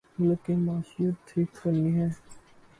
ملک 0.17 0.39
کی 0.45 0.53
معیشت 0.57 1.15
ٹھیک 1.27 1.49
کرنی 1.57 1.91
ہے 1.97 2.07